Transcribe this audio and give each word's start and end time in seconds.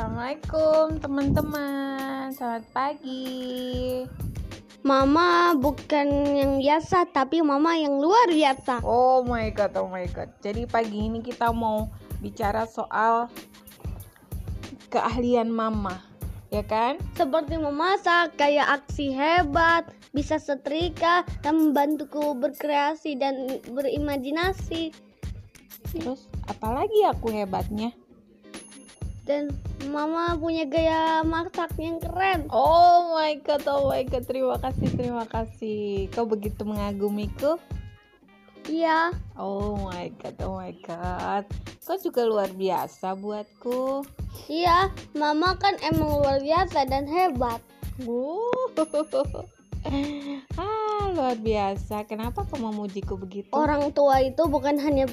Assalamualaikum 0.00 0.96
teman-teman. 0.96 2.32
Selamat 2.32 2.64
pagi. 2.72 4.00
Mama 4.80 5.52
bukan 5.60 6.08
yang 6.24 6.56
biasa 6.56 7.04
tapi 7.12 7.44
mama 7.44 7.76
yang 7.76 8.00
luar 8.00 8.32
biasa. 8.32 8.80
Oh 8.80 9.20
my 9.28 9.52
god, 9.52 9.76
oh 9.76 9.92
my 9.92 10.08
god. 10.08 10.32
Jadi 10.40 10.64
pagi 10.64 11.04
ini 11.04 11.20
kita 11.20 11.52
mau 11.52 11.92
bicara 12.24 12.64
soal 12.64 13.28
keahlian 14.88 15.52
mama 15.52 16.00
Ya 16.48 16.64
kan? 16.64 16.96
Seperti 17.12 17.60
memasak, 17.60 18.40
kayak 18.40 18.80
aksi 18.80 19.12
hebat, 19.12 19.84
bisa 20.16 20.40
setrika 20.40 21.28
dan 21.44 21.60
membantuku 21.60 22.32
berkreasi 22.40 23.20
dan 23.20 23.60
berimajinasi. 23.68 24.96
Terus 25.92 26.24
apalagi 26.48 27.04
aku 27.04 27.36
hebatnya? 27.36 27.92
Dan 29.28 29.52
mama 29.88 30.34
punya 30.36 30.64
gaya 30.66 31.20
masak 31.22 31.72
yang 31.76 32.00
keren. 32.00 32.48
Oh 32.50 33.14
my 33.14 33.36
god, 33.44 33.62
oh 33.68 33.90
my 33.92 34.02
god. 34.04 34.24
Terima 34.26 34.56
kasih, 34.58 34.88
terima 34.96 35.24
kasih. 35.28 36.08
Kau 36.12 36.26
begitu 36.26 36.64
mengagumiku? 36.66 37.60
Iya, 38.68 39.16
Oh 39.40 39.88
my 39.88 40.12
god, 40.20 40.36
oh 40.44 40.60
my 40.60 40.70
god. 40.84 41.48
Kau 41.80 41.96
juga 41.96 42.28
luar 42.28 42.52
biasa 42.52 43.16
buatku. 43.16 44.04
Iya 44.46 44.92
mama 45.16 45.56
kan 45.56 45.74
emang 45.80 46.20
luar 46.20 46.38
biasa 46.44 46.84
dan 46.86 47.08
hebat. 47.08 47.58
Wuh. 48.06 48.62
luar 51.12 51.36
biasa. 51.36 52.06
Kenapa 52.06 52.46
kau 52.46 52.58
memujiku 52.58 53.18
begitu? 53.18 53.50
Orang 53.52 53.90
tua 53.90 54.22
itu 54.22 54.40
bukan 54.46 54.78
hanya 54.78 55.06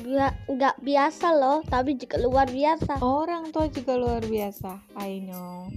nggak 0.47 0.81
biasa 0.81 1.33
loh, 1.35 1.59
tapi 1.65 1.97
juga 1.97 2.21
luar 2.21 2.47
biasa 2.47 3.01
Orang 3.01 3.49
tua 3.49 3.67
juga 3.67 3.97
luar 3.97 4.21
biasa. 4.23 4.81
I 4.97 5.19
know. 5.21 5.67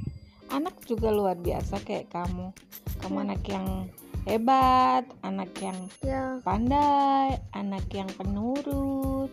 Anak 0.50 0.82
juga 0.84 1.08
luar 1.14 1.38
biasa 1.38 1.80
kayak 1.82 2.10
kamu. 2.12 2.52
Kamu 3.00 3.16
anak 3.22 3.42
yang 3.48 3.88
hebat, 4.28 5.08
anak 5.24 5.50
yang 5.62 5.78
Ya, 6.04 6.36
pandai, 6.44 7.40
anak 7.56 7.88
yang 7.94 8.10
penurut, 8.18 9.32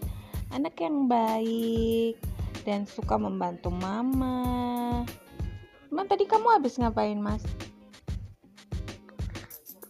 anak 0.54 0.78
yang 0.80 1.10
baik 1.12 2.16
dan 2.64 2.88
suka 2.88 3.20
membantu 3.20 3.72
mama. 3.72 5.04
Emang 5.88 6.08
tadi 6.08 6.28
kamu 6.28 6.60
habis 6.60 6.76
ngapain, 6.76 7.18
Mas? 7.18 7.44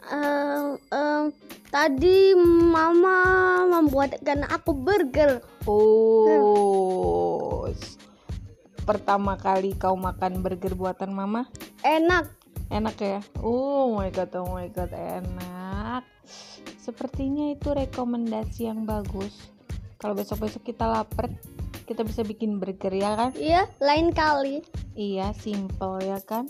Em, 0.08 0.80
em, 0.88 1.23
tadi 1.67 2.31
mama 2.72 3.19
membuatkan 3.67 4.47
aku 4.47 4.72
burger. 4.72 5.44
Oh, 5.67 7.67
pertama 8.88 9.35
kali 9.35 9.75
kau 9.75 10.00
makan 10.00 10.39
burger 10.39 10.80
buatan 10.80 11.11
mama, 11.11 11.52
Enak. 11.83 12.31
enak 12.72 12.95
ya? 13.00 13.19
Oh 13.44 14.00
my 14.00 14.08
god, 14.16 14.31
oh 14.39 14.55
my 14.55 14.72
god, 14.72 14.95
enak. 14.95 16.08
Sepertinya 16.80 17.52
itu 17.52 17.75
rekomendasi 17.75 18.72
yang 18.72 18.88
bagus. 18.88 19.52
Kalau 20.00 20.16
besok-besok 20.16 20.72
kita 20.72 20.88
lapar, 20.88 21.28
kita 21.83 22.08
bisa 22.08 22.23
bikin 22.23 22.63
burger 22.63 22.95
ya 22.95 23.11
kan? 23.16 23.31
Iya, 23.35 23.67
lain 23.83 24.16
kali. 24.16 24.63
Iya, 24.95 25.35
simple 25.35 26.00
ya 26.00 26.23
kan? 26.23 26.47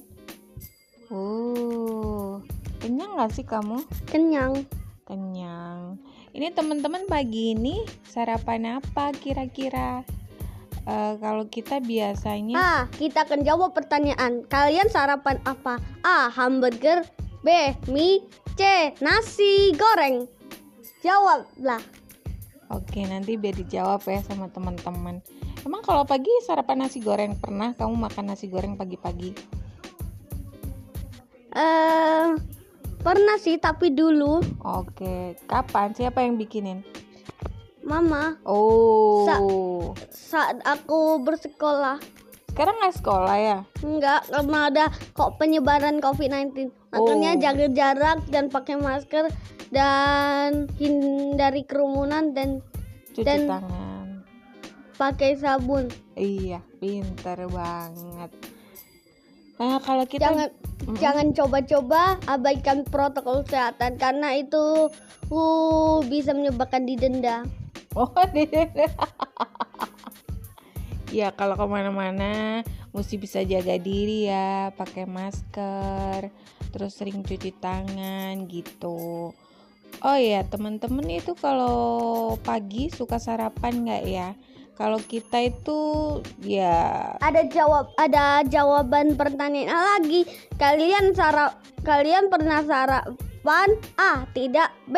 Oh, 1.09 2.43
kenyang 2.79 3.17
gak 3.17 3.33
sih 3.33 3.45
kamu? 3.45 3.83
Kenyang. 4.09 4.65
Kenyang. 5.07 5.97
Ini 6.35 6.53
teman-teman 6.53 7.07
pagi 7.09 7.57
ini 7.57 7.81
sarapan 8.05 8.81
apa 8.81 9.15
kira-kira? 9.15 10.03
Eh, 10.87 11.13
kalau 11.19 11.43
kita 11.51 11.83
biasanya 11.83 12.55
Ah, 12.55 12.81
kita 12.95 13.27
akan 13.27 13.43
jawab 13.43 13.75
pertanyaan. 13.75 14.47
Kalian 14.47 14.87
sarapan 14.87 15.35
apa? 15.43 15.83
A. 15.99 16.31
Hamburger. 16.31 17.03
B. 17.43 17.75
Mie. 17.91 18.23
C. 18.55 18.93
Nasi 19.03 19.75
goreng. 19.75 20.27
Jawablah. 21.03 21.83
Oke, 22.71 23.03
nanti 23.03 23.35
biar 23.35 23.55
dijawab 23.55 24.03
ya 24.07 24.19
sama 24.23 24.47
teman-teman. 24.51 25.19
Emang 25.63 25.83
kalau 25.83 26.07
pagi 26.07 26.31
sarapan 26.47 26.87
nasi 26.87 27.03
goreng 27.03 27.35
pernah 27.35 27.75
kamu 27.75 27.95
makan 28.07 28.31
nasi 28.31 28.47
goreng 28.47 28.79
pagi-pagi? 28.79 29.35
Eh, 31.51 32.27
pernah 33.07 33.39
sih, 33.39 33.55
tapi 33.55 33.95
dulu 33.95 34.43
Oke, 34.59 35.39
kapan? 35.47 35.95
Siapa 35.95 36.19
yang 36.19 36.35
bikinin? 36.35 36.83
mama 37.87 38.35
Oh, 38.43 39.23
saat 40.11 40.59
aku 40.67 41.23
bersekolah 41.23 42.03
sekarang 42.51 42.75
nggak 42.81 42.97
sekolah 42.97 43.37
ya? 43.37 43.59
Enggak, 43.79 44.27
karena 44.27 44.59
ada 44.67 44.85
kok 45.13 45.37
penyebaran 45.37 46.01
COVID-19. 46.01 46.73
Makanya 46.89 47.37
Oh. 47.37 47.39
jaga 47.39 47.65
jarak 47.69 48.19
dan 48.27 48.49
pakai 48.49 48.75
masker 48.75 49.29
dan 49.69 50.65
hindari 50.75 51.63
kerumunan 51.63 52.33
dan 52.33 52.65
Cuci 53.13 53.21
Dan- 53.21 53.45
tangan. 53.45 54.07
pakai 54.97 55.37
sabun. 55.37 55.85
Iya, 56.17 56.65
pinter 56.81 57.45
banget. 57.45 58.33
Nah, 59.57 59.81
kalau 59.81 60.05
kita 60.05 60.29
Jangan 60.29 60.49
Mm-mm. 60.87 60.97
jangan 61.01 61.27
coba-coba 61.33 62.21
abaikan 62.29 62.85
protokol 62.85 63.41
kesehatan 63.41 63.97
karena 63.97 64.37
itu 64.37 64.93
uh, 65.33 65.97
bisa 66.05 66.37
menyebabkan 66.37 66.85
didenda. 66.85 67.41
Oh, 67.97 68.05
ya 71.17 71.33
kalau 71.33 71.57
ke 71.57 71.65
mana-mana 71.65 72.61
mesti 72.93 73.17
bisa 73.17 73.41
jaga 73.41 73.81
diri 73.81 74.29
ya, 74.29 74.69
pakai 74.77 75.09
masker, 75.09 76.29
terus 76.69 76.93
sering 76.93 77.25
cuci 77.25 77.57
tangan 77.57 78.45
gitu. 78.45 79.33
Oh 80.05 80.17
ya 80.19 80.45
teman-teman 80.45 81.09
itu 81.09 81.33
kalau 81.33 82.37
pagi 82.45 82.93
suka 82.93 83.17
sarapan 83.17 83.81
nggak 83.81 84.03
ya? 84.05 84.29
Kalau 84.77 85.01
kita 85.01 85.49
itu 85.49 85.81
ya 86.45 87.17
Ada 87.25 87.49
jawab 87.49 87.89
ada 87.97 88.45
jawaban 88.45 89.17
pertanyaan 89.17 89.97
lagi. 89.97 90.29
Kalian 90.61 91.17
sarap 91.17 91.57
kalian 91.81 92.29
pernah 92.29 92.61
sarapan? 92.61 93.73
A. 93.97 94.29
Tidak. 94.37 94.69
B. 94.85 94.97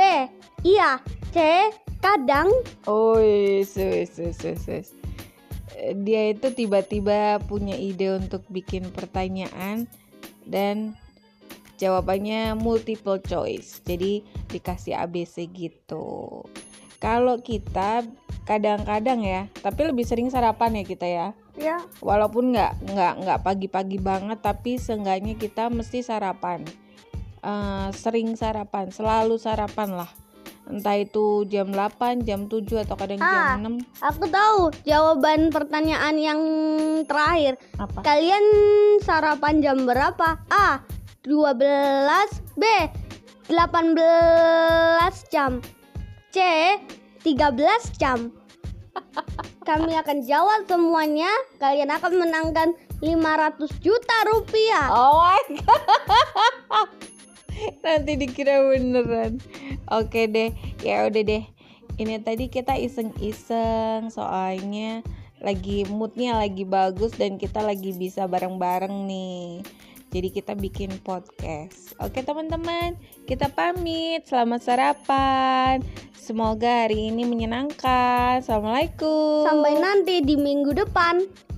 Iya. 0.67 0.99
C. 1.31 1.71
Kadang. 1.99 2.47
Oh, 2.87 3.19
yes, 3.19 3.75
yes, 3.75 4.15
yes, 4.15 4.39
yes, 4.39 4.63
yes. 4.67 4.87
Dia 6.03 6.31
itu 6.31 6.51
tiba-tiba 6.51 7.39
punya 7.43 7.75
ide 7.75 8.15
untuk 8.15 8.43
bikin 8.51 8.87
pertanyaan 8.91 9.83
dan 10.47 10.95
jawabannya 11.79 12.55
multiple 12.55 13.19
choice. 13.19 13.79
Jadi 13.83 14.23
dikasih 14.51 14.95
ABC 14.95 15.47
gitu. 15.51 16.43
Kalau 16.99 17.39
kita 17.39 18.03
kadang-kadang 18.49 19.21
ya, 19.21 19.45
tapi 19.61 19.85
lebih 19.85 20.01
sering 20.01 20.33
sarapan 20.33 20.81
ya 20.81 20.83
kita 20.83 21.05
ya. 21.05 21.27
Ya. 21.53 21.77
Walaupun 22.01 22.49
nggak 22.49 22.89
nggak 22.89 23.13
nggak 23.21 23.39
pagi-pagi 23.45 24.01
banget, 24.01 24.41
tapi 24.41 24.81
seenggaknya 24.81 25.37
kita 25.37 25.69
mesti 25.69 26.01
sarapan. 26.01 26.65
Eh, 27.39 27.87
sering 27.93 28.33
sarapan, 28.33 28.89
selalu 28.89 29.37
sarapan 29.37 30.01
lah. 30.01 30.09
Entah 30.65 30.97
itu 30.97 31.45
jam 31.45 31.73
8, 31.73 32.21
jam 32.21 32.45
7 32.45 32.85
atau 32.85 32.93
kadang 32.93 33.17
Ah. 33.19 33.57
jam 33.57 33.73
6 33.73 33.75
Aku 34.05 34.25
tahu 34.25 34.69
jawaban 34.83 35.49
pertanyaan 35.49 36.13
yang 36.13 36.39
terakhir. 37.05 37.57
apa? 37.73 38.05
Kalian 38.05 38.45
sarapan 39.01 39.61
jam 39.61 39.77
berapa? 39.85 40.37
A. 40.45 40.81
12 41.25 42.29
B. 42.53 42.63
18 43.49 45.25
jam 45.27 45.57
C. 46.29 46.37
13 47.19 47.89
jam 47.97 48.29
Kami 49.69 49.93
akan 50.01 50.25
jawab 50.25 50.65
semuanya 50.65 51.29
Kalian 51.61 51.93
akan 51.93 52.25
menangkan 52.25 52.73
500 53.05 53.69
juta 53.85 54.17
rupiah 54.25 54.89
Oh 54.89 55.21
my 55.21 55.41
god. 55.61 56.89
Nanti 57.83 58.15
dikira 58.15 58.63
beneran. 58.63 59.43
Oke 59.91 60.31
deh, 60.31 60.55
ya 60.79 61.03
udah 61.11 61.23
deh. 61.27 61.43
Ini 61.99 62.23
tadi 62.23 62.47
kita 62.47 62.79
iseng-iseng 62.79 64.07
soalnya 64.07 65.03
lagi 65.43 65.83
moodnya 65.87 66.39
lagi 66.39 66.63
bagus 66.63 67.15
dan 67.15 67.35
kita 67.35 67.59
lagi 67.59 67.91
bisa 67.91 68.27
bareng-bareng 68.31 69.07
nih. 69.07 69.63
Jadi 70.09 70.33
kita 70.33 70.57
bikin 70.57 70.89
podcast. 71.05 71.93
Oke 72.01 72.25
teman-teman, 72.25 72.97
kita 73.29 73.45
pamit. 73.53 74.25
Selamat 74.25 74.65
sarapan. 74.65 75.85
Semoga 76.17 76.89
hari 76.89 77.13
ini 77.13 77.29
menyenangkan. 77.29 78.41
Assalamualaikum. 78.41 79.45
Sampai 79.45 79.77
nanti 79.77 80.25
di 80.25 80.33
minggu 80.33 80.73
depan 80.73 81.48